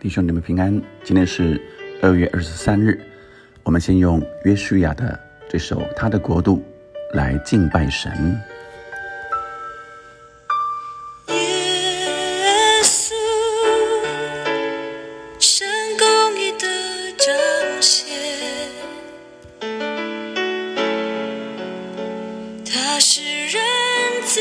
[0.00, 0.80] 弟兄姊妹平安。
[1.02, 1.60] 今天是
[2.00, 3.00] 二月二十三日，
[3.64, 5.18] 我们先用约书亚的
[5.48, 6.64] 这首《他的国度》
[7.16, 8.40] 来敬拜神。
[11.26, 11.34] 耶
[12.84, 13.12] 稣，
[15.40, 15.66] 神
[15.98, 16.68] 公义的
[17.16, 18.06] 彰显，
[22.64, 23.60] 他是人
[24.24, 24.40] 子，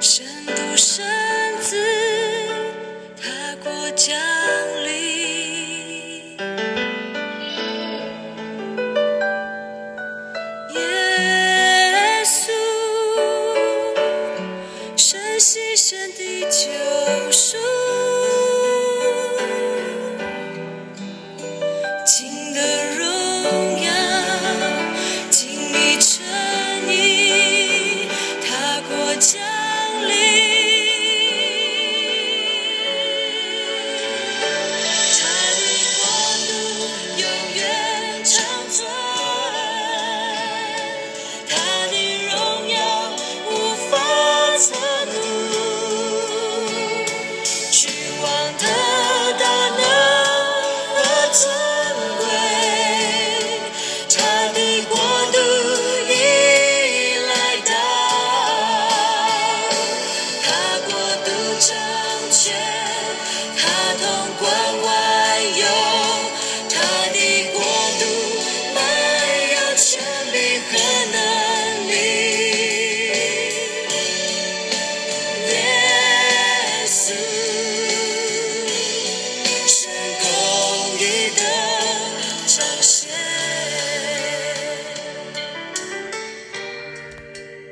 [0.00, 1.06] 神独生，
[3.98, 4.37] 他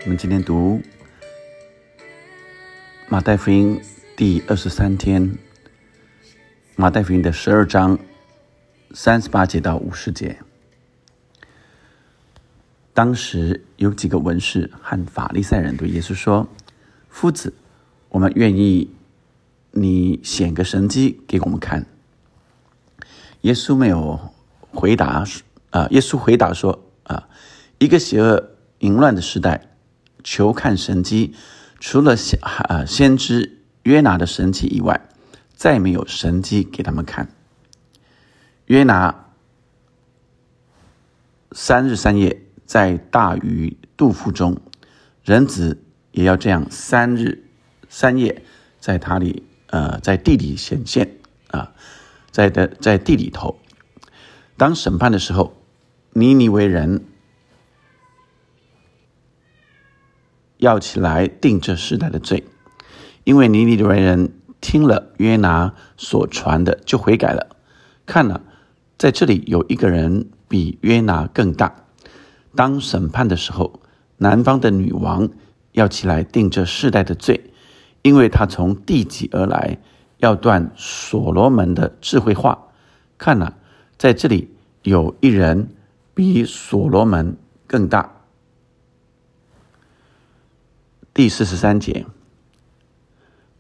[0.07, 0.81] 我们今天读
[3.09, 3.83] 马太福音
[4.15, 5.37] 第二十三天，
[6.77, 7.99] 马太福音的十二章
[8.93, 10.39] 三十八节到五十节。
[12.95, 16.49] 当时有几个文士和法利赛人对耶稣说
[17.11, 17.53] ：“夫子，
[18.11, 18.89] 我们愿意
[19.73, 21.85] 你显个神迹给我们看。”
[23.43, 24.33] 耶稣没有
[24.71, 25.25] 回答，
[25.71, 27.29] 啊，耶稣回答说：“啊，
[27.79, 29.69] 一个邪恶淫乱的时代，
[30.27, 31.37] 求看神迹，
[31.79, 35.09] 除了先啊先知约拿的神迹以外，
[35.55, 37.29] 再没有神迹给他们看。
[38.65, 39.27] 约拿
[41.53, 44.61] 三日三夜在大鱼肚腹中，
[45.23, 47.45] 人子也要这样三日
[47.89, 48.43] 三夜
[48.81, 51.19] 在他里呃在地里显现
[51.53, 51.73] 啊，
[52.33, 53.61] 在的在地里头。
[54.57, 55.57] 当审判的时候，
[56.15, 57.05] 尼尼为人
[60.59, 62.45] 要起来定这世代的罪，
[63.25, 67.57] 因为尼尼为人听了约拿所传的就悔改了。
[68.07, 68.43] 看了，
[68.97, 71.75] 在这里有一个人比约拿更大。
[72.55, 73.81] 当审判的时候，
[74.19, 75.29] 南方的女王
[75.73, 77.51] 要起来定这世代的罪，
[78.03, 79.79] 因为她从地极而来，
[80.19, 82.69] 要断所罗门的智慧话。
[83.19, 83.57] 看了，
[83.99, 85.69] 在这里有一人
[86.15, 88.16] 比所罗门更大。
[91.17, 92.05] 第四十三节，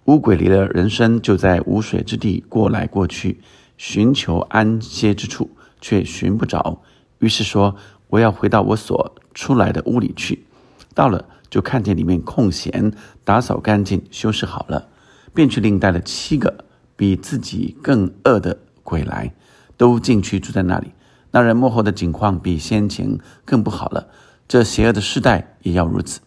[0.05, 3.41] 乌鬼离了人生，就在无水之地过来过去，
[3.79, 5.49] 寻求安歇之处，
[5.81, 6.83] 却寻不着。
[7.19, 7.75] 于是说
[8.09, 10.45] ：“我要回到我所出来的屋里去。”
[10.93, 12.93] 到了，就看见里面空闲，
[13.25, 14.89] 打扫干净，修饰好了，
[15.33, 16.63] 便去另带了七个
[16.95, 19.33] 比自己更恶的鬼来，
[19.79, 20.93] 都进去住在那里。
[21.31, 24.09] 那人幕后的景况比先前更不好了。
[24.47, 26.21] 这邪恶的世代也要如此。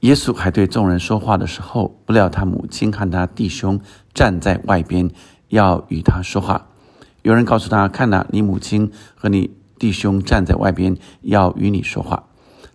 [0.00, 3.78] 耶稣还对众人说话的时候，不料他母亲和他弟兄
[4.14, 5.10] 站在外边，
[5.48, 6.68] 要与他说话。
[7.20, 12.24] 有人告诉他：“看哪，你母亲和你弟兄站在外边，要与你说话。”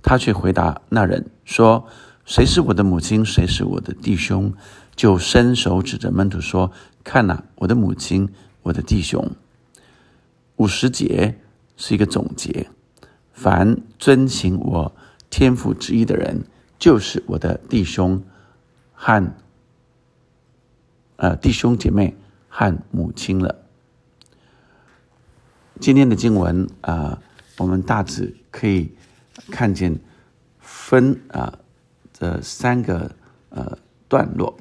[0.03, 1.87] 他却回答那人说
[2.25, 3.25] ：“谁是我的母亲？
[3.25, 4.53] 谁是我的弟兄？”
[4.95, 6.71] 就伸手指着门徒说
[7.03, 8.29] ：“看哪，我的母亲，
[8.61, 9.31] 我的弟兄。”
[10.57, 11.39] 五十节
[11.75, 12.67] 是一个总结：
[13.33, 14.95] 凡遵行我
[15.31, 16.43] 天父旨意的人。
[16.77, 18.23] 就是我的弟兄
[18.93, 19.33] 和
[21.15, 22.15] 呃弟兄姐妹
[22.49, 23.63] 和母亲了。
[25.79, 27.21] 今天的经文啊、
[27.57, 28.93] 我们大致可以
[29.51, 29.99] 看见
[30.59, 31.57] 分啊、
[32.13, 33.15] 这三个
[33.49, 34.57] 呃段落。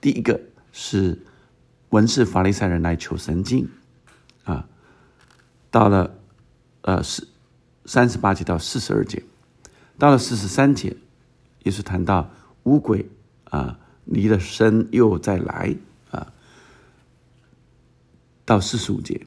[0.00, 0.40] 第一个
[0.72, 1.18] 是
[1.90, 3.68] 文士法利赛人来求神经
[4.44, 4.68] 啊，
[5.70, 6.14] 到了
[6.82, 7.26] 呃四
[7.86, 9.22] 三十八节到四十二节，
[9.98, 10.96] 到了四十三节。
[11.62, 12.30] 也是谈到
[12.64, 13.08] 乌鬼
[13.44, 15.74] 啊离了身又再来
[16.10, 16.32] 啊，
[18.44, 19.26] 到四十五节，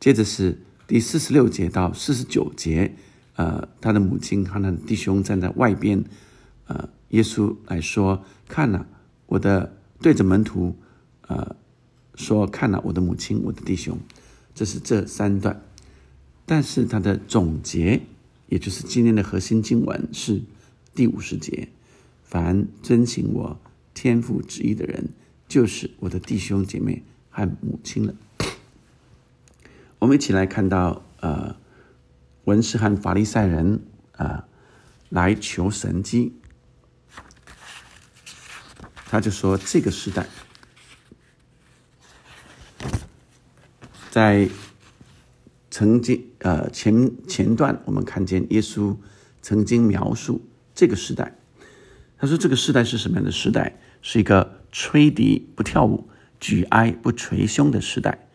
[0.00, 2.94] 接着是第四十六节到四十九节。
[3.36, 6.02] 呃，他的母亲和他的弟兄站在外边，
[6.66, 8.84] 呃，耶稣来说：“看了
[9.26, 10.74] 我的，对着门徒，
[11.28, 11.54] 呃，
[12.16, 13.96] 说看了我的母亲，我的弟兄。”
[14.56, 15.62] 这是这三段，
[16.44, 18.00] 但是它的总结，
[18.48, 20.42] 也就是今天的核心经文是
[20.98, 21.68] 第五十节
[22.26, 23.60] ：“凡遵行我
[23.94, 25.10] 天父旨意的人，
[25.46, 28.16] 就是我的弟兄姐妹和母亲了。”
[30.00, 31.54] 我们一起来看到，呃。
[32.44, 33.82] 文士和法利赛人
[34.16, 34.48] 啊，
[35.10, 36.32] 来求神机，
[39.04, 40.26] 他就说：这个时代，
[44.10, 44.48] 在
[45.70, 48.96] 曾经呃前前段，我们看见耶稣
[49.42, 50.40] 曾经描述
[50.78, 51.34] 这个时代。
[52.16, 53.80] 他说：这个时代是什么样的时代？
[54.00, 56.08] 是一个吹笛不跳舞、
[56.38, 58.28] 举哀不捶胸的时代。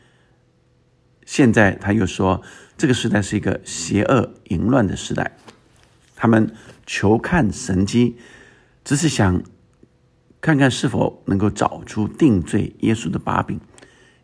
[1.25, 2.41] 现在他又说，
[2.77, 5.37] 这个时代是一个邪恶淫乱的时代，
[6.17, 6.53] 他们
[6.85, 8.17] 求看神迹，
[8.83, 9.41] 只是想
[10.41, 13.57] 看看是否能够找出定罪耶稣的把柄，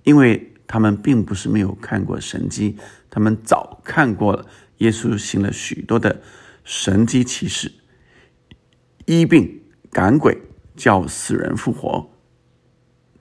[0.04, 2.76] 因为他们并不是没有看过神迹，
[3.10, 4.46] 他们早看过了
[4.80, 6.22] 耶稣行了许多的
[6.66, 7.72] 神迹奇事，
[9.18, 10.38] 医病赶鬼，
[10.76, 12.12] 叫死人复活，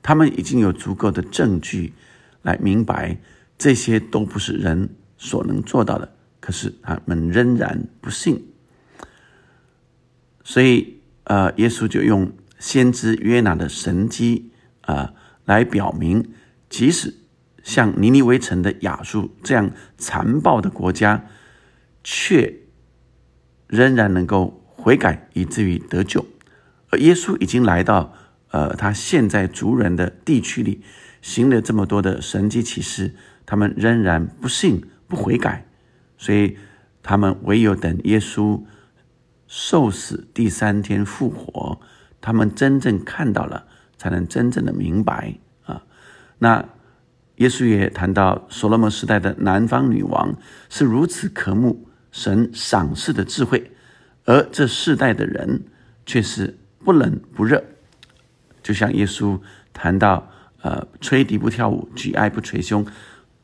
[0.03, 1.95] 他们已经有足够的证据
[2.43, 3.19] 来明白。
[3.57, 8.45] 这些都不是人所能做到的，可是他们仍然不信，
[10.45, 12.31] 所以呃，耶稣就用
[12.61, 14.53] 先知约拿的神迹
[14.83, 15.13] 啊，
[15.45, 16.31] 来表明，
[16.71, 17.13] 即使
[17.65, 21.25] 像尼尼微城的亚述这样残暴的国家，
[22.05, 22.61] 却
[23.67, 26.25] 仍然能够悔改，以至于得救。
[26.91, 28.15] 而耶稣已经来到
[28.51, 30.81] 呃，他现在族人的地区里，
[31.21, 33.15] 行了这么多的神迹奇事。
[33.45, 35.67] 他们仍然不信、不悔改，
[36.17, 36.57] 所以
[37.03, 38.63] 他们唯有等耶稣
[39.47, 41.81] 受死第三天复活，
[42.21, 43.67] 他们真正看到了，
[43.97, 45.83] 才能真正的明白啊。
[46.39, 46.63] 那
[47.37, 50.37] 耶稣也谈到，所罗门时代的南方女王
[50.69, 53.73] 是如此渴慕神赏赐的智慧，
[54.29, 55.63] 而这世代的人
[56.05, 57.65] 却是不冷不热，
[58.63, 59.41] 就像耶稣
[59.73, 60.31] 谈到，
[60.61, 62.87] 呃，吹笛不跳舞，举哀不捶胸。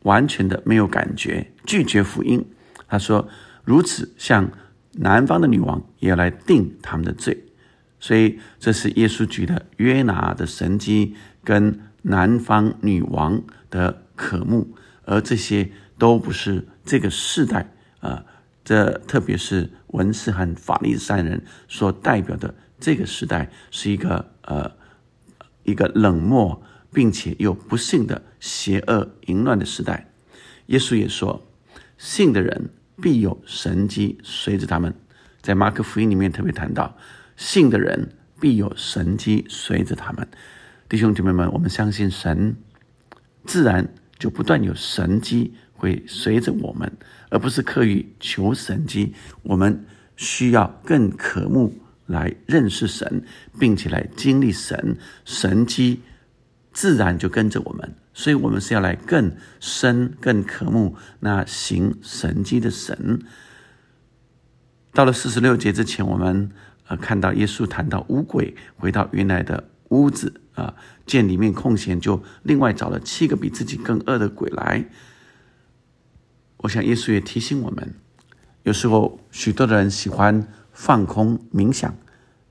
[0.02, 2.44] 完全的没有感觉，拒绝福音。
[2.86, 3.26] 他说
[3.64, 4.50] ：“如此，像
[4.92, 7.46] 南方的女王也来定他们的罪。”
[7.98, 14.76] 所以，这是耶稣举的约拿的神迹跟南方女王的渴慕，
[15.06, 18.26] 而这些都不是这个世代啊，
[18.64, 24.72] 这特别是文士和法利赛人所代表的这个时代，是一个呃
[25.62, 26.62] 一个冷漠。
[26.94, 30.08] 并且又不幸的邪恶淫乱的时代，
[30.66, 31.44] 耶稣也说
[31.98, 32.70] ：“信的人
[33.02, 34.94] 必有神迹随着他们。”
[35.42, 36.96] 在马可福音里面特别谈到
[37.36, 40.28] ：“信的人必有神迹随着他们。”
[40.88, 42.54] 弟兄姐妹们，我们相信神，
[43.44, 46.90] 自然就不断有神迹会随着我们，
[47.28, 49.12] 而不是刻意求神迹。
[49.42, 49.84] 我们
[50.16, 53.22] 需要更渴慕来认识神，
[53.58, 54.96] 并且来经历神
[55.26, 56.00] 神迹。
[56.72, 63.20] 自然就跟着我们，所以我们是要来更深、更渴慕那行神迹的神。
[64.92, 66.50] 到了四十六节之前，我们
[66.88, 70.74] 呃看到耶稣谈到五鬼回到原来的屋子啊，
[71.06, 74.84] 见里面空闲，就另外找了七个比自己更恶的鬼来。
[76.64, 77.94] 我想耶稣也提醒我们，
[78.64, 81.94] 有时候许多人喜欢放空冥想，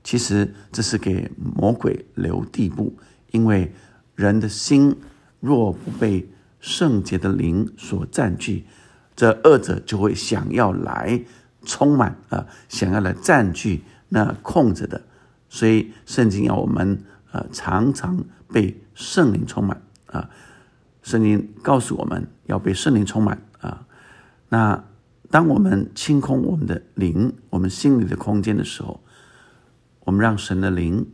[0.02, 2.96] 其实这是给魔鬼留地步，
[3.30, 3.72] 因为。
[4.16, 4.96] 人的心
[5.40, 6.28] 若不被
[6.60, 8.64] 圣洁的灵所占据，
[9.16, 11.20] 这恶者就会想要来
[11.64, 15.02] 充满啊，想要来占据那空着的。
[15.48, 17.02] 所以圣经要我们
[17.32, 20.30] 呃常常被圣灵充满啊。
[21.02, 23.42] 圣灵告诉我们要被圣灵充满。
[24.54, 24.84] 那
[25.32, 29.00] 当我们清空我们的灵，我们心里的空间的时候，
[30.04, 31.08] 我们让神的灵、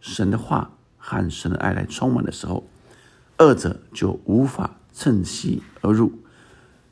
[0.00, 0.72] 神的话。
[1.04, 2.64] 和神的爱来充满的时候，
[3.36, 6.12] 二者就无法趁隙而入。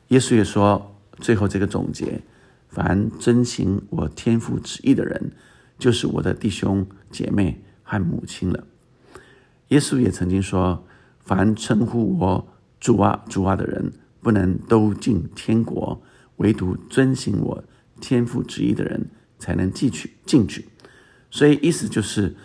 [0.09, 2.21] 耶稣也说，最后这个总结：
[2.67, 5.31] 凡遵行我天父旨意的人，
[5.79, 8.65] 就是我的弟兄姐妹和母亲了。
[9.69, 10.83] 耶稣也曾经说，
[11.19, 12.47] 凡称呼我
[12.81, 16.01] 主啊主啊的人，不能都进天国，
[16.37, 17.63] 唯独遵行我
[17.99, 19.07] 天父旨意的人，
[19.39, 20.69] 才能进去进去。
[21.29, 22.35] 所以意思就是。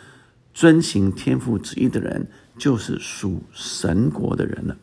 [0.59, 4.75] 遵行天父旨意的人，就是属神国的人了。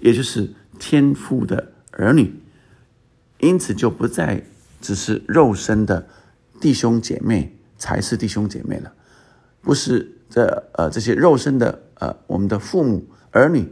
[0.00, 2.30] 也就是天父的儿女，
[3.40, 4.44] 因此就不再
[4.82, 6.06] 只是肉身的
[6.60, 8.92] 弟兄姐妹才是弟兄姐妹了，
[9.62, 13.66] 不是这呃这些肉身的呃我们的父母儿女，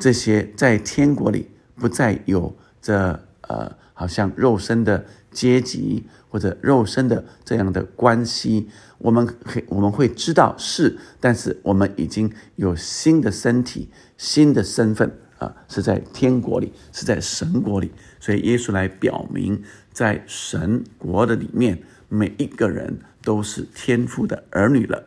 [0.00, 8.68] 这些在天国里不再有这呃好像肉身的阶级或者肉身的这样的关系，
[8.98, 15.18] 我们可我们会知道是，但是我们已经有新的身体、新的身份。
[15.38, 25.04] 啊，是在天国里，是在神国里，所以耶稣来表明，在神国的里面，每一个人都是天父的儿女了。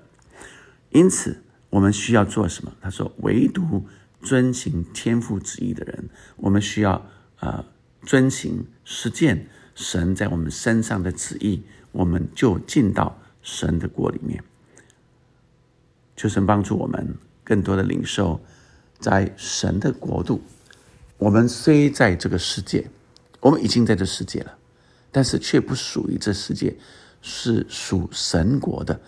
[0.91, 2.71] 因此，我们需要做什么？
[2.79, 3.83] 他说，唯独
[4.21, 7.05] 遵行天父旨意的人，我们需要
[7.39, 7.65] 啊，
[8.03, 14.43] 遵行实践神在我们身上的旨意，我们就进到神的国里面。
[16.15, 18.39] 求神帮助我们更多的领受。
[18.99, 20.41] 在神的国度，
[21.17, 22.91] 我们虽在这个世界，
[23.39, 24.57] 我们已经在这世界了，
[25.09, 26.75] 但是却不属于这世界，
[27.21, 28.99] 是属神国的。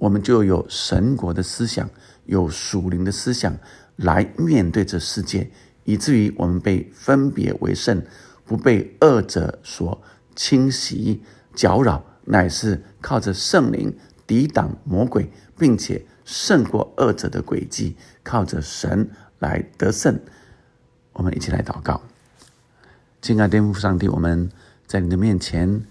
[0.00, 1.88] 我们就有神国的思想，
[2.24, 3.56] 有属灵的思想
[3.96, 5.48] 来面对这世界，
[5.84, 8.02] 以至于我们被分别为圣，
[8.44, 10.02] 不被恶者所
[10.34, 11.22] 侵袭
[11.54, 13.94] 搅扰，乃是靠着圣灵
[14.26, 16.04] 抵挡魔鬼，并且。
[16.22, 20.16] 胜过二者的诡计，靠着神来得胜。
[21.12, 22.00] 我们一起来祷告，
[23.20, 24.48] 亲爱的天父上帝，我们
[24.86, 25.82] 在你的面前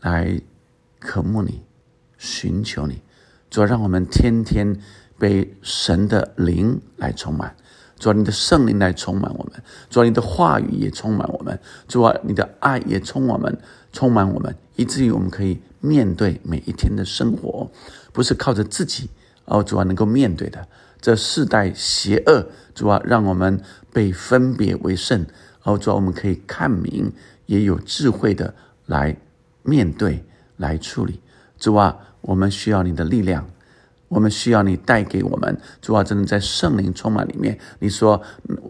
[0.00, 0.40] 来
[1.00, 1.60] 渴慕你，
[2.18, 3.02] 寻求你。
[3.50, 4.78] 主要让我们天天
[5.18, 7.56] 被神的灵来充满，
[7.98, 13.58] 主要你的圣灵来充满我们，主要你的话语也充满我们，主要你的爱也充满我们，
[13.92, 17.70] 充满我们，以至于我们可以面对每一天的生活，
[18.12, 19.10] 不是靠着自己。
[19.50, 20.68] 哦，主啊，能够面对的
[21.00, 23.58] 这世代邪恶，主啊，让我们
[23.90, 25.24] 被分别为圣。
[25.62, 27.10] 哦，主啊，我们可以看明，
[27.46, 29.16] 也有智慧的来
[29.62, 30.22] 面对、
[30.58, 31.20] 来处理。
[31.58, 33.46] 主啊，我们需要你的力量，
[34.08, 35.60] 我们需要你带给我们。
[35.80, 38.22] 主啊，真的在圣灵充满里面，你说，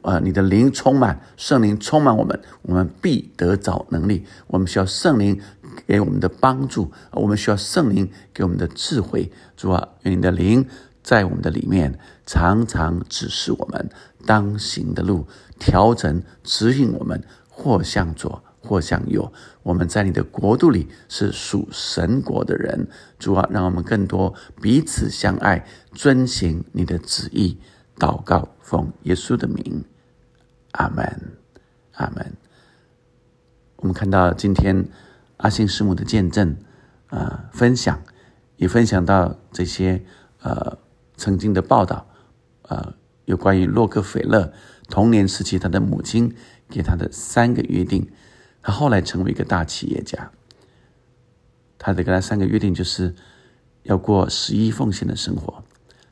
[0.03, 4.25] 呃，你的灵充满，圣灵充满我们，我们必得着能力。
[4.47, 5.41] 我们需要圣灵。
[5.87, 9.31] 给我们的帮助，我们需要圣灵给我们的智慧。
[9.57, 10.67] 主啊，愿你的灵
[11.05, 13.89] 在我们的里面，常常指示我们
[14.27, 15.25] 当行的路，
[15.61, 19.33] 调整指引我们，或向左，或享有。
[19.63, 22.87] 我们在你的国度里是属神国的人。
[23.19, 27.59] 主啊，让我们更多彼此相爱，遵行你的旨意。
[27.99, 29.85] 祷告，奉耶稣的名，
[30.73, 31.33] 阿门，
[31.95, 32.35] 阿门。
[33.77, 34.87] 我们看到今天。
[35.39, 36.57] 阿信师母的见证，
[37.07, 38.03] 啊，分享，
[38.57, 40.03] 也分享到这些
[40.41, 40.77] 呃
[41.17, 42.09] 曾经的报道，
[42.63, 42.95] 呃，
[43.25, 44.53] 有关于洛克菲勒
[44.89, 46.35] 童年时期他的母亲
[46.69, 48.11] 给他的三个约定，
[48.69, 50.31] 他后来成为一个大企业家。
[51.79, 53.15] 他的跟他三个约定就是
[53.85, 55.65] 要过十一奉献的生活，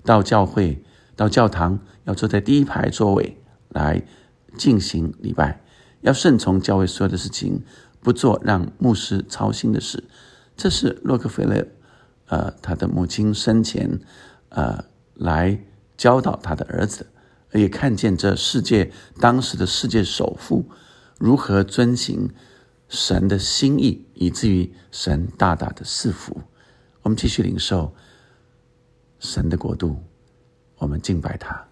[0.03, 0.83] 到教会
[1.15, 3.37] 到教堂要坐在第一排座位
[3.69, 4.03] 来
[4.57, 5.61] 进行礼拜，
[6.01, 7.63] 要顺从教会所有的事情。
[8.01, 10.05] 不做让牧师操心的事，
[10.57, 11.67] 这是洛克菲勒，
[12.29, 14.01] 呃，他的母亲生前，
[14.49, 14.83] 呃，
[15.15, 15.59] 来
[15.97, 17.07] 教导他的儿子，
[17.53, 20.65] 也看见这世界当时的世界首富
[21.19, 22.31] 如何遵行
[22.89, 26.43] 神的心意，以至于神大大的赐福。
[27.03, 27.95] 我们继续领受
[29.19, 30.03] 神的国度，
[30.79, 31.66] 我们敬拜他。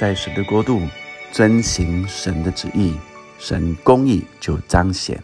[0.00, 0.80] 在神的国度，
[1.30, 2.94] 遵行神的旨意，
[3.38, 5.22] 神公义就彰显。